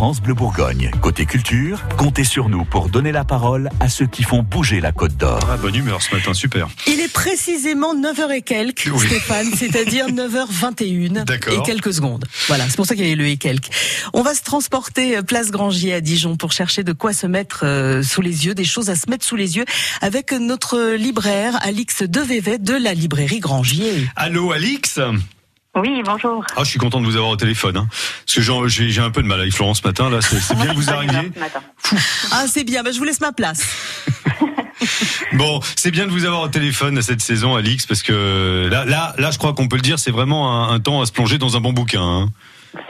[0.00, 0.90] France Bleu Bourgogne.
[1.02, 4.92] Côté culture, comptez sur nous pour donner la parole à ceux qui font bouger la
[4.92, 5.40] Côte d'Or.
[5.52, 6.68] Ah, bonne humeur ce matin, super.
[6.86, 9.06] Il est précisément 9h et quelques, Oui.
[9.06, 11.52] Stéphane, c'est-à-dire 9h21 D'accord.
[11.52, 12.24] et quelques secondes.
[12.48, 13.68] Voilà, c'est pour ça qu'il y a eu le et quelques.
[14.14, 17.66] On va se transporter euh, place Grangier à Dijon pour chercher de quoi se mettre
[17.66, 19.66] euh, sous les yeux, des choses à se mettre sous les yeux
[20.00, 24.08] avec notre libraire Alix Devévet de la librairie Grangier.
[24.16, 24.98] Allô, Alix?
[25.76, 26.44] Oui, bonjour.
[26.56, 27.76] Ah, je suis content de vous avoir au téléphone.
[27.76, 27.86] Hein.
[28.26, 30.10] Parce que j'ai un peu de mal avec Florence ce matin.
[30.10, 31.30] Là, c'est bien que vous arriviez.
[32.32, 33.62] Ah, c'est bien, bah, je vous laisse ma place.
[35.34, 39.14] Bon, c'est bien de vous avoir au téléphone cette saison, Alix, parce que là, là,
[39.18, 41.38] là, je crois qu'on peut le dire, c'est vraiment un, un temps à se plonger
[41.38, 42.02] dans un bon bouquin.
[42.02, 42.28] hein.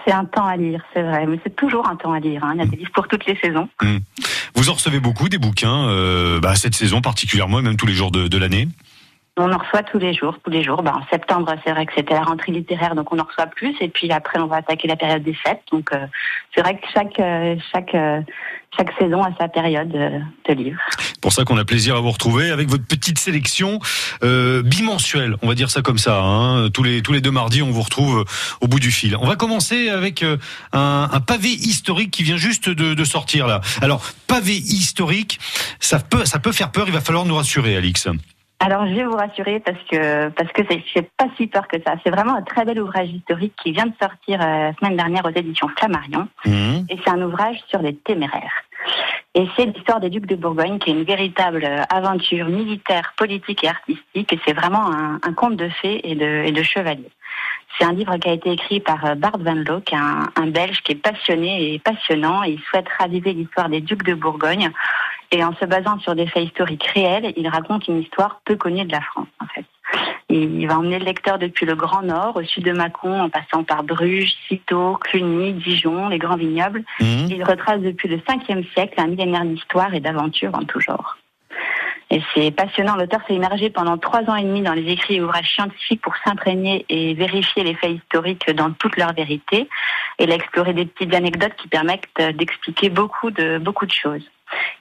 [0.06, 2.42] C'est un temps à lire, c'est vrai, mais c'est toujours un temps à lire.
[2.44, 2.52] hein.
[2.54, 3.68] Il y a des livres pour toutes les saisons.
[4.54, 7.94] Vous en recevez beaucoup des bouquins euh, bah, cette saison particulièrement, et même tous les
[7.94, 8.68] jours de, de l'année.
[9.36, 10.82] On en reçoit tous les jours, tous les jours.
[10.82, 13.74] Ben, en septembre, c'est vrai que c'était la rentrée littéraire, donc on en reçoit plus.
[13.80, 15.62] Et puis après, on va attaquer la période des fêtes.
[15.72, 16.06] Donc euh,
[16.54, 18.20] c'est vrai que chaque euh, chaque euh,
[18.76, 20.80] chaque saison a sa période euh, de livres.
[21.22, 23.78] Pour ça qu'on a plaisir à vous retrouver avec votre petite sélection
[24.22, 26.20] bimensuelle, on va dire ça comme ça.
[26.22, 26.68] Hein.
[26.70, 28.24] Tous les tous les deux mardis, on vous retrouve
[28.60, 29.16] au bout du fil.
[29.16, 30.38] On va commencer avec un,
[31.12, 33.60] un pavé historique qui vient juste de, de sortir là.
[33.80, 35.38] Alors pavé historique,
[35.78, 36.84] ça peut ça peut faire peur.
[36.88, 38.08] Il va falloir nous rassurer, Alix.
[38.62, 40.62] Alors je vais vous rassurer parce que parce que
[40.94, 41.94] c'est pas si peur que ça.
[42.04, 45.24] C'est vraiment un très bel ouvrage historique qui vient de sortir euh, la semaine dernière
[45.24, 46.28] aux éditions Flammarion.
[46.44, 46.84] Mmh.
[46.90, 48.64] et c'est un ouvrage sur les téméraires.
[49.34, 53.68] Et c'est l'histoire des ducs de Bourgogne, qui est une véritable aventure militaire, politique et
[53.68, 54.32] artistique.
[54.32, 57.12] Et c'est vraiment un, un conte de fées et de, et de chevaliers.
[57.78, 60.28] C'est un livre qui a été écrit par euh, Bart Van Loo, qui est un,
[60.36, 62.42] un Belge qui est passionné et passionnant.
[62.42, 64.70] Et il souhaite raviver l'histoire des ducs de Bourgogne.
[65.32, 68.84] Et en se basant sur des faits historiques réels, il raconte une histoire peu connue
[68.84, 69.64] de la France, en fait.
[70.28, 73.64] Il va emmener le lecteur depuis le Grand Nord, au sud de Mâcon, en passant
[73.64, 76.84] par Bruges, Cîteaux, Cluny, Dijon, les grands vignobles.
[77.00, 77.26] Mmh.
[77.30, 81.16] Il retrace depuis le 5e siècle un millénaire d'histoire et d'aventure en tout genre.
[82.10, 82.96] Et c'est passionnant.
[82.96, 86.14] L'auteur s'est immergé pendant trois ans et demi dans les écrits et ouvrages scientifiques pour
[86.24, 89.68] s'imprégner et vérifier les faits historiques dans toute leur vérité.
[90.18, 94.24] Et il a exploré des petites anecdotes qui permettent d'expliquer beaucoup de, beaucoup de choses.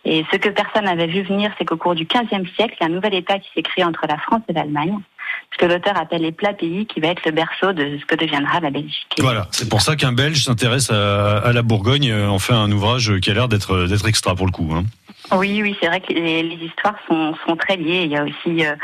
[0.03, 2.83] Et ce que personne n'avait vu venir, c'est qu'au cours du 15e siècle, il y
[2.83, 4.97] a un nouvel État qui s'est créé entre la France et l'Allemagne,
[5.51, 8.15] ce que l'auteur appelle les plats pays, qui va être le berceau de ce que
[8.15, 9.13] deviendra la Belgique.
[9.19, 13.19] Voilà, c'est pour ça qu'un Belge s'intéresse à, la Bourgogne, euh, en fait un ouvrage
[13.19, 14.71] qui a l'air d'être extra pour le coup.
[14.73, 14.85] Hein.
[15.31, 18.03] Oui, oui, c'est vrai que les, histoires sont, sont très liées.
[18.05, 18.75] Il y a aussi euh,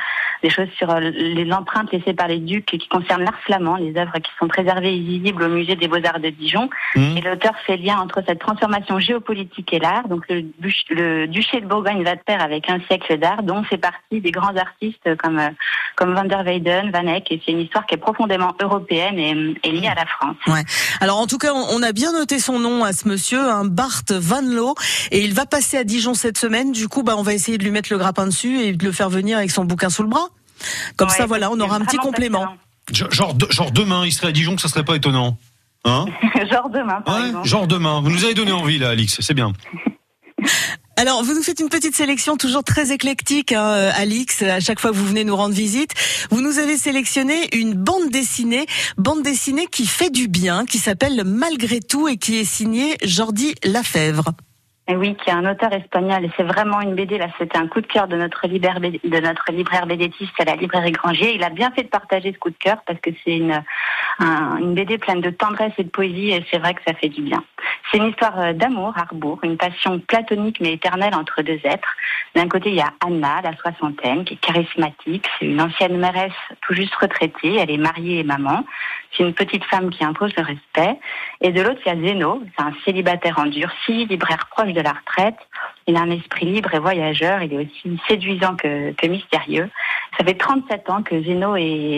[0.46, 3.96] des choses sur euh, les empreintes laissées par les ducs qui concernent l'art flamand, les
[3.98, 6.70] œuvres qui sont préservées et visibles au musée des Beaux-Arts de Dijon.
[6.96, 7.18] Mmh.
[7.18, 10.08] Et l'auteur fait lien entre cette transformation géopolitique et l'art.
[10.08, 10.42] Donc le,
[11.28, 14.56] duché de Bourgogne va de pair avec un siècle d'art, dont fait partie des grands
[14.56, 15.50] artistes comme euh,
[15.96, 17.32] comme Van der Weyden, Van Eyck.
[17.32, 20.38] Et c'est une histoire qui est profondément européenne et, et liée à la France.
[21.00, 23.66] Alors en tout cas, on on a bien noté son nom à ce monsieur, un
[23.66, 24.76] Bart Van Loo,
[25.12, 26.72] et il va passer à Dijon cette semaine.
[26.72, 28.94] Du coup, bah, on va essayer de lui mettre le grappin dessus et de le
[28.94, 30.30] faire venir avec son bouquin sous le bras.
[30.98, 32.46] Comme ça, voilà, on aura un petit complément.
[32.92, 35.38] Genre, genre de- genre demain, il serait à Dijon, que ça serait pas étonnant.
[35.88, 36.06] Hein?
[36.52, 37.48] Genre demain, par Ouais, exemple.
[37.48, 38.02] genre demain.
[38.02, 39.18] Vous nous avez donné envie là, Alix.
[39.22, 39.54] C'est bien.
[40.98, 44.80] Alors, vous nous faites une petite sélection toujours très éclectique, hein, euh, Alix, à chaque
[44.80, 45.92] fois que vous venez nous rendre visite.
[46.32, 48.66] Vous nous avez sélectionné une bande dessinée,
[48.98, 53.56] bande dessinée qui fait du bien, qui s'appelle Malgré tout et qui est signée Jordi
[53.64, 54.32] Lafèvre.
[54.88, 56.26] Oui, qui est un auteur espagnol.
[56.26, 57.18] Et c'est vraiment une BD.
[57.18, 60.56] Là, c'était un coup de cœur de notre libraire, de notre libraire BDtiste à la
[60.56, 61.34] librairie Grangier.
[61.34, 63.64] Il a bien fait de partager ce coup de cœur parce que c'est une,
[64.20, 66.30] un- une BD pleine de tendresse et de poésie.
[66.30, 67.44] Et c'est vrai que ça fait du bien.
[67.92, 71.96] C'est une histoire euh, d'amour, Arbour, une passion platonique mais éternelle entre deux êtres.
[72.36, 75.26] D'un côté, il y a Anna, la soixantaine, qui est charismatique.
[75.40, 76.32] C'est une ancienne mairesse
[76.62, 77.56] tout juste retraitée.
[77.56, 78.64] Elle est mariée et maman.
[79.18, 81.00] C'est une petite femme qui impose le respect.
[81.42, 84.94] Et de l'autre, il y a Zeno, c'est un célibataire endurci, libraire proche de la
[84.94, 85.38] retraite.
[85.88, 87.42] Il a un esprit libre et voyageur.
[87.42, 89.70] Il est aussi séduisant que, que mystérieux.
[90.18, 91.56] Ça fait 37 ans que Zeno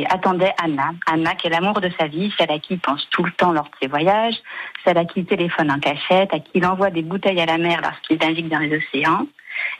[0.09, 0.91] attendait Anna.
[1.05, 3.51] Anna, qui est l'amour de sa vie, celle à qui il pense tout le temps
[3.51, 4.35] lors de ses voyages,
[4.83, 7.57] celle à qui il téléphone en cachette, à qui il envoie des bouteilles à la
[7.57, 9.27] mer lorsqu'il navigue dans les océans.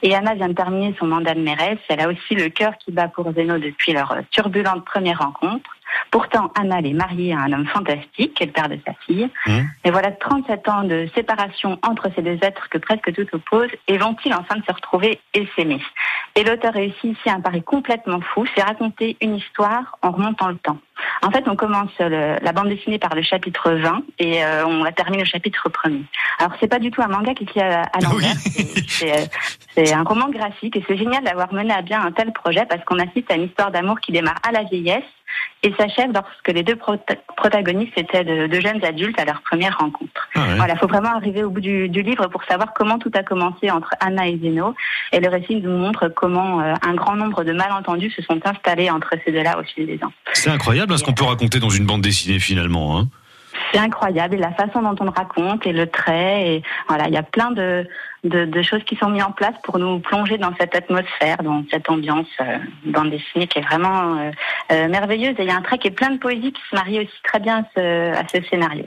[0.02, 1.78] Et Anna vient de terminer son mandat de mairesse.
[1.88, 5.70] Elle a aussi le cœur qui bat pour Zeno depuis leur turbulente première rencontre.
[6.10, 8.92] Pourtant, Anna elle est mariée à un homme fantastique, qui est le père de sa
[9.06, 9.28] fille.
[9.46, 9.58] Mmh.
[9.84, 13.70] Et voilà 37 ans de séparation entre ces deux êtres que presque tout oppose.
[13.86, 15.80] Et vont-ils enfin se retrouver et s'aimer?
[16.34, 20.58] Et l'auteur réussit ici un pari complètement fou, c'est raconter une histoire en remontant le
[20.58, 20.78] temps.
[21.22, 24.82] En fait, on commence le- la bande dessinée par le chapitre 20 et euh, on
[24.84, 26.02] la termine au chapitre 1er.
[26.38, 28.34] Alors, c'est pas du tout un manga qui est à, à l'envers.
[28.34, 28.50] Oui.
[28.52, 29.24] C'est- C'est euh,
[29.74, 32.82] c'est un roman graphique et c'est génial d'avoir mené à bien un tel projet parce
[32.84, 35.04] qu'on assiste à une histoire d'amour qui démarre à la vieillesse
[35.62, 36.76] et s'achève lorsque les deux
[37.36, 40.28] protagonistes étaient de, jeunes adultes à leur première rencontre.
[40.34, 43.22] Ah voilà, il faut vraiment arriver au bout du, livre pour savoir comment tout a
[43.22, 44.74] commencé entre Anna et Zeno.
[45.12, 48.90] Et le récit nous montre comment euh, un grand nombre de malentendus se sont installés
[48.90, 50.12] entre ces deux-là au fil des ans.
[50.32, 52.98] C'est incroyable ce qu'on peut raconter dans une bande dessinée finalement.
[52.98, 53.08] Hein.
[53.72, 57.14] C'est incroyable et la façon dont on le raconte et le trait et voilà il
[57.14, 57.86] y a plein de,
[58.24, 61.88] de, choses qui sont mises en place pour nous plonger dans cette atmosphère dans cette
[61.88, 64.30] ambiance euh, bande dessinée qui est vraiment euh,
[64.72, 65.34] euh, merveilleuse.
[65.38, 67.22] Et il y a un trait qui est plein de poésie qui se marie aussi
[67.24, 68.84] très bien à ce, à ce scénario.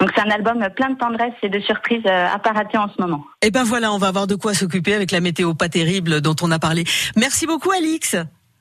[0.00, 3.00] Donc c'est un album plein de tendresse et de surprises à pas rater en ce
[3.00, 3.24] moment.
[3.42, 6.20] Et eh ben voilà on va avoir de quoi s'occuper avec la météo pas terrible
[6.20, 6.84] dont on a parlé.
[7.16, 8.16] Merci beaucoup Alix.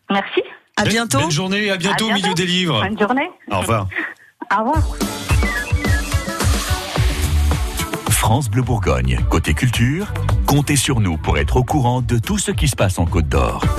[0.09, 0.43] Merci
[0.75, 1.19] à bientôt.
[1.19, 2.81] bonne journée à bientôt, au milieu des livres.
[2.81, 3.29] Bonne journée.
[3.51, 3.87] Au revoir.
[4.51, 4.83] Au revoir.
[8.09, 9.19] France Bleu Bourgogne.
[9.29, 10.07] Côté culture,
[10.45, 13.27] comptez sur nous pour être au courant de tout ce qui se passe en Côte
[13.27, 13.63] d'Or.